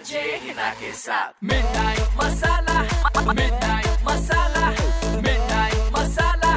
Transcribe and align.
RJ 0.00 0.20
Hina 0.42 0.68
के 0.80 0.90
साथ 0.96 1.32
midnight 1.44 2.12
masala 2.18 2.82
midnight 3.38 4.04
masala 4.08 4.68
midnight 5.24 5.90
masala 5.96 6.52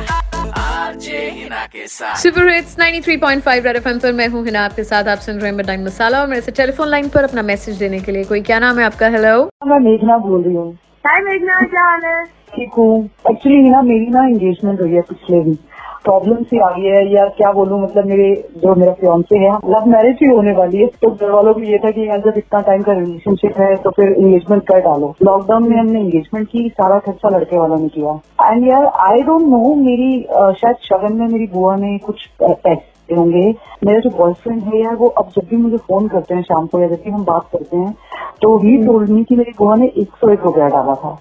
RJ 0.62 1.18
Hina 1.40 1.66
के 1.74 1.88
साथ 1.96 2.16
सुपर 2.22 2.50
हिट्स 2.50 2.76
93.5 2.80 3.66
रेड 3.66 3.76
एफएम 3.76 4.00
पर 4.06 4.14
मैं 4.20 4.28
हूँ 4.36 4.44
हिना 4.46 4.64
आपके 4.66 4.84
साथ 4.92 5.08
आप 5.16 5.26
सुन 5.28 5.40
रहे 5.40 5.50
हैं 5.52 5.58
मिडनाइट 5.58 5.80
मसाला 5.86 6.22
और 6.22 6.28
मेरे 6.28 6.42
से 6.42 6.52
टेलीफोन 6.62 6.88
लाइन 6.90 7.10
पर 7.16 7.24
अपना 7.30 7.42
मैसेज 7.52 7.78
देने 7.80 8.00
के 8.08 8.12
लिए 8.12 8.24
कोई 8.32 8.42
क्या 8.52 8.60
नाम 8.66 8.80
है 8.80 8.86
आपका? 8.86 9.08
हेलो 9.18 9.36
मैं 9.68 9.80
मेघना 9.90 10.18
बोल 10.30 10.44
रही 10.44 10.56
हूँ। 10.56 10.72
हाय 11.08 11.22
मेघना 11.24 11.60
क्या 11.66 11.86
हाल 11.90 12.06
है? 12.06 12.24
ठीक 12.56 12.74
हूँ। 12.78 13.04
एक्चुअली 13.32 13.70
ना 13.70 13.82
मेरी 13.92 14.08
ना 14.16 14.26
एंगेजमेंट 14.28 14.82
हुई 14.82 14.92
है 14.94 15.02
पिछले 15.12 15.40
वीक 15.50 15.60
प्रॉब्लम 16.06 16.44
सी 16.44 16.60
आ 16.60 16.70
गई 16.72 16.86
है 16.86 17.02
या 17.12 17.26
क्या 17.38 17.52
बोलूँ 17.54 17.82
मतलब 17.82 18.06
मेरे 18.06 18.30
जो 18.58 18.76
मेरा 18.76 18.94
फियांसे 18.94 19.38
है 19.40 19.52
लव 19.68 19.86
मैरिज 19.90 20.18
ही 20.24 20.28
होने 20.30 20.52
वाली 20.54 20.78
है। 20.78 20.88
तो 21.02 21.10
घर 21.10 21.32
वालों 21.32 21.54
को 21.54 21.60
ये 21.62 21.78
था 21.84 21.92
कि 21.92 22.08
यार 22.08 22.20
जब 22.22 22.38
इतना 22.38 22.62
टाइम 22.62 22.82
का 22.84 22.94
रिलेशनशिप 22.94 23.60
है 23.60 23.76
तो 23.84 23.90
फिर 23.92 24.12
एंगेजमेंट 24.12 24.64
कर 24.68 24.80
डालो। 24.82 25.14
लॉकडाउन 25.24 25.70
में 25.70 25.78
हमने 25.78 26.00
एंगेजमेंट 26.00 26.48
की, 26.48 26.68
सारा 26.72 27.00
खर्चा 27.02 27.30
लड़के 27.30 27.58
वालों 27.58 27.78
ने 27.78 27.88
किया। 27.90 28.20
एंड 28.44 28.68
यार 28.68 28.86
आई 28.86 29.22
डोंट 29.24 29.48
नो 29.48 29.76
मेरी 29.76 30.20
शायद 30.32 30.76
शगन 30.84 31.14
में 31.14 31.28
मेरी 31.28 31.48
बुआ 31.54 31.76
ने 31.76 31.98
कुछ 32.06 32.28
पैसे 32.42 33.16
होंगे। 33.16 33.48
मेरा 33.86 34.00
जो 34.00 34.10
बॉयफ्रेंड 34.18 34.62
है 34.64 34.82
यार, 34.82 34.96
वो 34.96 35.08
अब 35.08 35.30
जब 35.36 35.48
भी 35.50 35.58
मुझे 35.58 35.78
फ़ोन 35.80 36.08
करते 36.08 36.36
हैं 36.36 36.42
शाम 36.44 36.66
को 36.68 36.80
या 36.80 36.88
जब 36.88 37.02
भी 37.06 37.12
हम 37.12 37.24
बात 37.26 37.48
करते 37.54 37.78
हैं 37.78 37.94
तो 38.42 38.58
ही 38.60 38.78
टोल्ड 38.86 39.10
मी 39.10 39.24
कि 39.24 39.36
मेरी 39.36 39.52
बुआ 39.58 39.76
ने 39.76 39.86
एक 39.98 40.16
सौ 40.16 40.32
एक 40.34 40.44
रुपया 40.46 40.68
डाला 40.70 40.94
था। 40.96 41.20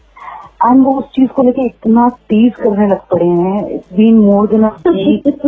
एंड 0.66 0.84
वो 0.84 0.92
उस 0.92 1.04
चीज़ 1.04 1.28
को 1.28 1.42
लेके 1.42 1.64
इतना 1.66 2.08
तेज 2.30 2.54
करने 2.54 2.86
लग 2.86 2.98
पड़े 3.12 3.26
हैं 3.26 3.68
इट्स 3.70 3.94
बीन 3.96 4.18
मोर 4.18 4.46
देन 4.48 4.64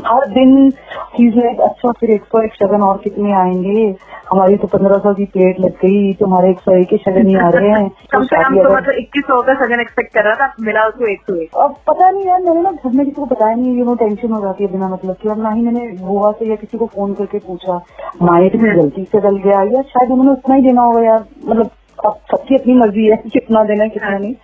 हर 0.06 0.26
दिन 0.28 0.70
चीज़ 1.16 1.36
लाइक 1.36 1.60
अच्छा 1.60 1.92
फिर 1.92 2.10
एक 2.10 2.24
सौ 2.24 2.40
एक 2.42 2.54
शगन 2.54 2.82
और 2.82 2.96
कितने 3.04 3.32
आएँगे? 3.32 3.94
हमारी 4.30 4.56
तो 4.56 4.66
पंद्रह 4.66 4.98
सौ 4.98 5.12
की 5.14 5.24
प्लेट 5.24 5.60
लग 5.60 5.72
गई 5.82 6.12
तुम्हारे 6.12 6.50
एक 6.50 6.60
सौ 6.60 6.72
एक 6.76 6.92
ही 6.92 6.98
शगन 6.98 7.26
ही 7.26 7.34
आ 7.36 7.48
रहे 7.48 7.68
हैं। 7.70 7.88
कम 8.12 8.22
से 8.22 8.42
कम 8.44 8.56
तो 8.62 8.74
मतलब 8.76 8.94
इक्कीस 8.98 9.24
सौ 9.24 9.40
का 9.42 9.54
सगन 9.54 9.80
एक्सपेक्ट 9.80 10.14
कर 10.14 10.24
रहा 10.24 10.34
था 10.34 10.52
मिला 10.60 10.86
उसको 10.86 11.06
एक 11.06 11.20
सौ 11.20 11.36
एक। 11.36 11.56
अब 11.56 11.76
पता 11.86 12.10
नहीं 12.10 12.24
यार 12.24 12.42
मैंने 12.42 12.62
ना 12.62 12.70
घर 12.72 12.90
में 12.90 13.04
किसी 13.06 13.20
को 13.20 13.26
बताया 13.26 13.54
नहीं 13.54 13.76
यू 13.78 13.84
नो 13.84 13.94
टेंशन 13.94 14.32
हो 14.32 14.40
जाती 14.40 14.64
है 14.64 14.72
बिना 14.72 14.88
मतलब 14.88 15.16
की। 15.22 15.28
अब 15.28 15.42
ना 15.42 15.50
ही 15.50 15.62
मैंने 15.62 15.86
बुआ 16.00 16.32
से 16.32 16.50
या 16.50 16.56
किसी 16.56 16.78
को 16.78 16.86
फ़ोन 16.86 17.14
करके 17.14 17.38
पूछा 17.38 17.80
माइट 18.22 18.56
में 18.56 18.70
गलती 18.76 19.04
से 19.04 19.20
डल 19.20 19.36
गया 19.46 19.62
या 19.72 19.82
शायद 19.94 20.10
उन्होंने 20.10 20.32
उतना 20.32 20.54
ही 20.54 20.62
देना 20.62 20.82
होगा 20.82 21.00
यार 21.02 21.24
मतलब 21.48 21.70
अब 22.06 22.18
सबकी 22.30 22.54
अपनी 22.54 22.74
मर्ज़ी 22.74 23.06
है 23.06 23.16
कितना 23.24 23.62
देना 23.64 23.84
है 23.84 23.90
कितना 23.90 24.18
नहीं। 24.18 24.34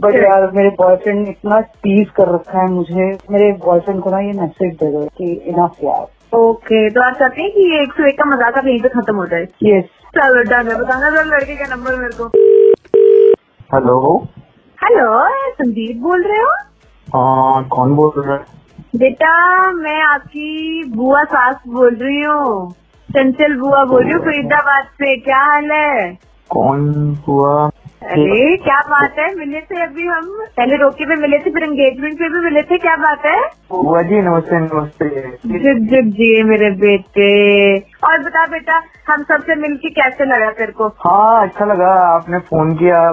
बट 0.00 0.14
यार 0.14 0.50
मेरे 0.54 0.68
बॉयफ्रेंड 0.78 1.18
ने 1.18 1.30
इतना 1.30 1.60
टीज 1.84 2.08
कर 2.16 2.28
रखा 2.34 2.58
है 2.58 2.70
मुझे। 2.70 3.06
मेरे 3.30 3.50
बॉयफ्रेंड 3.64 4.02
को 4.02 4.10
ना 4.10 4.20
ये 4.20 4.32
मैसेज 4.40 4.74
दे 4.74 4.90
दो 4.92 5.04
कि 5.18 5.32
इनफ 5.48 5.76
यार। 5.84 6.38
ओके 6.38 6.88
तो 6.90 7.02
आप 7.02 7.14
चाहते 7.14 7.42
हैं 7.42 7.50
कि 7.52 7.70
ये 7.72 7.82
एक 7.82 7.92
सौ 7.92 8.06
एक 8.08 8.18
का 8.18 8.24
मज़ाक 8.30 8.58
अब 8.58 8.66
यहीं 8.68 8.80
पे 8.80 8.88
खत्म 8.88 9.16
हो 9.16 9.26
जाए? 9.26 9.46
यस 9.64 9.84
चलो 10.16 10.42
डन 10.42 10.68
है 10.70 10.78
बताना 10.78 11.10
जरा 11.10 11.22
लड़के 11.26 11.56
का 11.56 11.74
नंबर 11.74 11.96
मेरे 11.96 12.16
को। 12.16 12.26
हेलो 13.70 14.16
हेलो 14.78 15.28
संदीप 15.52 15.96
बोल 16.02 16.22
रहे 16.22 16.38
हो? 16.38 16.52
हाँ 17.08 17.64
कौन 17.68 17.94
बोल 17.96 18.12
रहा 18.16 18.34
है? 18.34 18.44
बेटा 18.96 19.32
मैं 19.72 20.00
आपकी 20.02 20.84
बुआ 20.94 21.22
सास 21.24 21.56
बोल 21.68 21.94
रही 21.94 22.22
हूँ। 22.22 22.70
चंचल 23.08 23.56
बुआ 23.60 23.84
बोल 23.84 24.02
रही 24.04 24.12
हूँ 24.12 24.22
फरीदाबाद 24.22 24.84
से। 24.94 25.16
क्या 25.16 25.38
हाल 25.44 25.70
है? 25.72 26.12
कौन 26.50 27.16
हुआ? 27.28 27.70
अरे 28.02 28.56
क्या 28.56 28.78
बात 28.80 29.18
है? 29.18 29.34
मिले 29.34 29.60
थे 29.60 29.82
अभी 29.82 30.06
हम। 30.06 30.26
पहले 30.56 30.76
रोके 30.76 31.04
पे 31.04 31.16
मिले 31.16 31.38
थे 31.38 31.50
फिर 31.50 31.62
एंगेजमेंट 31.62 32.18
पे 32.18 32.28
भी 32.28 32.38
मिले 32.44 32.62
थे 32.62 32.78
क्या 32.78 32.96
बात 32.96 33.26
है? 33.26 33.40
बुआ 33.70 34.02
जी 34.02 34.20
नमस्ते 34.20 34.58
नमस्ते। 34.60 35.08
जुग 35.46 35.78
जुग 35.88 36.12
जिए 36.12 36.42
मेरे 36.42 36.70
बेटे। 36.70 37.78
और 37.78 38.22
बता 38.22 38.46
बेटा 38.46 38.82
हम 39.08 39.22
सबसे 39.22 39.54
मिलके 39.54 39.90
कैसे 39.90 40.24
लगा 40.24 40.50
तेरे 40.50 40.72
को? 40.72 40.88
हाँ 40.88 41.48
अच्छा 41.48 41.64
लगा 41.64 41.88
आपने 42.14 42.38
फ़ोन 42.38 42.74
किया। 42.76 43.12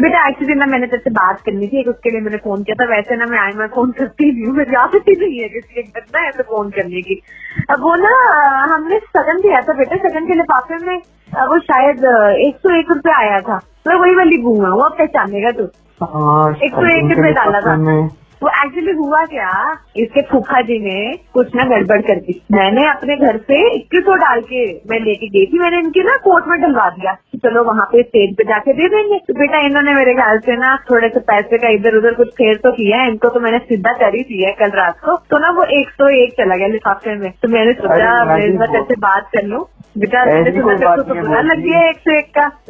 बेटा 0.00 0.28
एक्चुअली 0.28 0.54
ना 0.54 0.66
मैंने 0.66 0.86
तेरे 0.86 1.02
से 1.02 1.10
बात 1.10 1.40
करनी 1.40 1.68
थी 1.68 1.84
उसके 1.84 2.10
लिए 2.10 2.20
मैंने 2.20 2.36
फ़ोन 2.36 2.62
किया 2.62 2.84
था। 2.84 2.90
वैसे 2.96 3.16
ना 3.16 3.26
मैं 3.26 3.38
आई 3.38 3.52
मैं 3.52 3.66
फ़ोन 3.66 3.90
करती 3.90 4.32
नहीं 4.32 4.46
हूँ 4.46 4.56
मेरी 4.56 4.74
आदत 4.74 5.08
ही 5.08 5.16
नहीं 5.20 5.40
है 5.40 5.48
किसी 5.48 5.82
के 5.82 6.00
ना 6.00 6.28
ऐसे 6.28 6.42
फ़ोन 6.42 6.70
करने 6.70 7.02
की। 7.02 7.22
अब 7.70 7.80
वो 7.80 7.94
ना 7.94 8.16
हमने 8.74 8.98
सगन 8.98 9.40
दिया 9.40 9.60
था 9.60 9.72
बेटा 9.72 9.96
सगन 10.08 10.26
के 10.26 10.34
लिफाफे 10.34 10.86
में। 10.86 11.00
वो 11.34 11.58
शायद 11.58 11.96
एक 12.46 12.56
सौ 12.56 12.78
एक 12.78 12.86
रुपया 12.90 13.18
आया 13.18 13.40
था। 13.40 13.60
मैं 13.86 13.96
वही 13.96 14.14
वाली 14.14 14.42
बूँगा 14.42 14.68
वो 14.68 14.88
पहचानेगा 14.88 15.50
तू? 15.50 15.64
हाँ, 16.04 16.56
एक 16.64 16.72
सौ 16.72 16.86
एक 16.86 17.16
रुपये 17.16 17.32
डाला 17.32 17.60
था। 17.60 18.08
वो 18.42 18.48
एक्चुअली 18.48 18.92
हुआ 18.92 19.24
क्या? 19.24 19.78
इसके 19.96 20.22
फूफा 20.22 20.60
जी 20.60 20.78
ने 20.78 21.16
कुछ 21.34 21.48
ना 21.54 21.64
गड़बड़ 21.64 22.00
कर 22.00 22.14
दी। 22.14 22.42
मैंने 22.52 22.88
अपने 22.88 23.16
घर 23.16 23.36
से 23.36 23.76
इक्कीस 23.76 24.04
सौ 24.04 24.14
डाल 24.14 24.40
के 24.40 24.74
मैं 24.90 25.00
लेके 25.00 25.28
गई 25.28 25.46
थी। 25.46 25.58
मैंने 25.58 25.78
इनके 25.78 26.02
ना 26.02 26.16
कोर्ट 26.16 26.44
में 26.48 26.60
डलवा 26.60 26.90
दिया। 26.90 27.14
चलो 27.44 27.64
वहाँ 27.64 27.84
पे 27.86 28.02
स्टेज 28.02 28.36
पे 28.36 28.44
जाके 28.44 28.72
दे 28.72 28.88
देंगे। 28.88 29.18
तो 29.18 29.34
बेटा 29.34 29.58
इन्होंने 29.58 29.94
मेरे 29.94 30.14
ख्याल 30.14 30.38
से 30.38 30.56
ना 30.56 30.76
थोड़े 30.90 31.08
से 31.08 31.20
पैसे 31.20 31.58
का 31.58 31.68
इधर 31.68 31.96
उधर 31.96 32.14
कुछ 32.14 32.28
फेर 32.28 32.56
तो 32.56 32.72
किया 32.72 32.98
है। 32.98 33.08
इनको 33.08 33.28
तो 33.28 33.40
मैंने 33.40 33.58
सीधा 33.58 33.92
कर 33.92 34.14
ही 34.14 34.22
दिया 34.22 34.48
है 34.48 34.54
कल 34.54 34.70
रात 34.78 34.98
को। 35.04 35.16
तो 35.16 35.38
ना 35.38 35.50
वो 35.50 35.62
एक 35.62 35.90
सौ 35.90 36.08
एक 36.08 36.32
चला 36.32 36.56
गया 36.56 36.66
लिफाफे 36.66 37.16
में। 37.16 37.32
तो 37.42 37.48
मैंने 37.48 37.72
सोचा 37.72 38.24
मैं 38.24 38.38
इस 38.38 38.54
बार 38.54 38.68
नाजी, 38.68 38.72
तेरे 38.72 38.84
से 38.84 38.94
बात 38.94 39.30
कर 39.36 39.46
लूँ। 39.46 39.66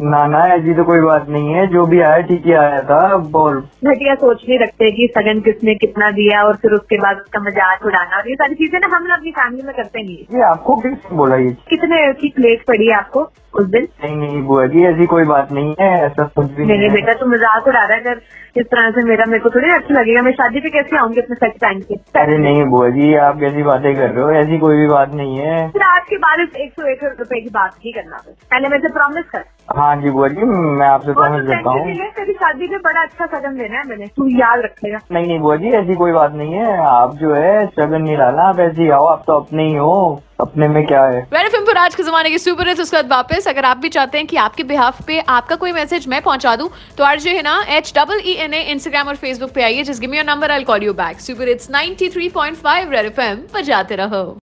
ना 0.01 0.27
ना 0.27 0.39
ऐसी 0.55 0.75
तो 0.75 0.85
कोई 0.85 1.01
बात 1.01 1.27
नहीं 1.29 1.55
है 1.55 1.67
जो 1.67 1.85
भी 1.87 2.01
आया 2.01 2.21
ठीक 2.29 2.47
ही 2.47 2.53
आया 2.53 2.79
था 2.83 3.17
बोल। 3.35 3.59
घटिया 3.87 4.15
सोच 4.15 4.45
नहीं 4.49 4.59
रखते 4.59 4.91
कि 4.91 5.09
सगन 5.19 5.41
किसने 5.41 5.75
कितना 5.75 6.11
दिया 6.11 6.43
और 6.45 6.57
फिर 6.63 6.73
उसके 6.73 6.99
बाद 6.99 7.17
उसका 7.17 7.41
मज़ाक 7.41 7.85
उड़ाना 7.87 8.17
और 8.17 8.29
ये 8.29 8.35
सारी 8.35 8.55
चीज़ें 8.55 8.79
ना 8.81 8.97
हम 8.97 9.07
लोग 9.07 9.19
अपनी 9.19 9.31
फैमिली 9.31 9.63
में 9.67 9.75
करते 9.77 10.03
नहीं 10.03 10.17
हैं। 10.17 10.39
ये 10.39 10.43
आपको 10.45 10.77
किसने 10.77 11.17
बोला 11.17 11.37
ये? 11.37 11.51
कितने 11.71 12.13
की 12.13 12.29
प्लेट 12.37 12.65
पड़ी 12.69 12.87
है 12.87 12.95
आपको 12.97 13.31
उस 13.55 13.67
दिन? 13.67 13.87
नहीं 14.05 14.17
नहीं 14.17 14.43
बुआ 14.43 14.67
जी 14.67 14.85
ऐसी 14.87 15.07
कोई 15.07 15.25
बात 15.25 15.53
नहीं 15.53 15.75
है 15.81 15.91
ऐसा 16.05 16.25
कुछ 16.37 16.51
भी 16.51 16.65
नहीं 16.65 16.79
नहीं 16.79 16.91
बेटा 16.91 17.13
तू 17.13 17.27
मज़ाक 17.27 17.69
उड़ा 17.69 17.85
रहा 17.85 17.95
है 17.95 18.01
अगर 18.01 18.21
इस 18.61 18.67
तरह 18.67 18.91
से 18.91 19.03
मेरा 19.09 19.25
मेरे 19.27 19.43
को 19.43 19.51
थोड़ी 19.51 19.71
अच्छा 19.71 19.95
लगेगा 19.95 20.23
मैं 20.23 20.33
शादी 20.33 20.61
पे 20.61 20.71
कैसे 20.71 20.97
आऊँगी 20.99 21.21
अपने 21.21 21.37
सच 21.37 21.61
टाइम 21.61 21.81
के 21.81 21.95
अरे 22.21 22.39
नहीं 22.39 22.63
बुआ 22.71 22.89
जी 22.97 23.15
आप 23.27 23.39
कैसी 23.41 23.63
बातें 23.63 23.95
कर 23.97 24.09
रहे 24.09 24.25
हो 24.25 24.31
ऐसी 24.41 24.59
कोई 24.59 24.77
भी 24.77 24.87
बात 24.87 25.15
नहीं 25.15 25.39
है। 25.39 25.69
फिर 25.71 25.83
आज 25.83 26.03
के 26.09 26.17
बाद 26.17 26.41
एक 26.41 26.73
सौ 26.73 26.87
एक 26.91 27.05
रुपए 27.19 27.41
की 27.41 27.49
बात 27.51 27.75
नहीं 27.75 27.93
करना 27.93 28.17
पहले 28.27 28.69
मेरे 28.69 28.83
से 28.83 28.93
प्रॉमिस 28.95 29.25
कर। 29.33 29.45
हाँ 29.79 29.95
जी 30.03 30.11
बुआ 30.11 30.29
जी 30.29 30.45
मैं 30.45 30.87
आपसे 30.87 31.13
प्रॉमिस 31.13 31.43
तो 31.43 31.49
करता 31.49 31.71
हूँ। 31.71 31.93
तेरी 32.17 32.33
शादी 32.35 32.69
में 32.69 32.79
बड़ा 32.83 33.03
अच्छा 33.03 33.27
सगन 33.27 33.57
देना 33.59 33.79
है 33.79 33.89
मैंने 33.89 34.07
तू 34.17 34.27
याद 34.39 34.63
रखेगा। 34.65 34.99
नहीं 35.13 35.27
नहीं 35.27 35.39
बुआ 35.41 35.57
जी 35.57 35.71
ऐसी 35.81 35.95
कोई 35.97 36.13
बात 36.13 36.33
नहीं 36.35 36.55
है। 36.55 36.79
आप 36.87 37.15
जो 37.17 37.35
है 37.35 37.67
शगन 37.69 38.03
नहीं 38.03 38.17
डालना 38.17 38.49
आप 38.49 38.61
ऐसे 38.61 38.83
ही 38.83 38.91
आओ 38.91 39.07
आप 39.07 39.23
तो 39.27 39.41
अपने 39.41 39.69
ही 39.69 39.75
हो। 39.75 40.23
अपने 40.41 40.69
में 40.69 40.85
क्या 40.87 41.03
है? 41.05 41.21
रेड 41.33 41.47
एफएम 41.47 41.65
पर 41.65 41.77
आज 41.77 41.95
के 41.95 42.03
जमाने 42.03 42.31
की 42.31 42.39
सुपर 42.39 42.69
हिट्स 42.69 42.81
उसके 42.81 42.97
बाद 42.97 43.11
वापस 43.11 43.49
अगर 43.49 43.65
आप 43.65 43.77
भी 43.77 43.89
चाहते 43.89 44.19
हैं 44.19 44.27
कि 44.27 44.37
आपके 44.37 44.65
बिहाफ 44.65 45.03
पे 45.07 45.19
आपका 45.29 45.57
कोई 45.57 45.73
मैसेज 45.73 46.07
मैं 46.09 46.21
पहुँचा 46.23 46.55
दूँ 46.57 46.69
तो 46.99 47.05
आरजे 47.05 47.31
है 47.31 47.43
ना 47.43 47.61
H 47.77 47.93
double 47.97 48.21
E 48.25 48.35
N 48.45 48.55
A 48.55 48.63
Instagram 48.73 49.09
और 49.09 49.17
फेसबुक 49.17 49.51
पे 49.55 49.63
आइए 49.63 49.83
just 49.85 50.01
give 50.01 50.11
me 50.11 50.17
your 50.17 50.27
number 50.27 50.51
I 50.51 50.65
call 50.65 50.85
you 50.85 50.93
back 50.95 51.21
super 51.21 51.49
hits 51.49 51.71
93.5 51.71 52.91
red 52.91 53.07
FM 53.07 53.45
बजाते 53.55 53.97
रहो। 53.97 54.39